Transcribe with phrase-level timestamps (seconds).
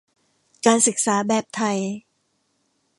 [0.65, 1.77] การศึกษาแบบไทย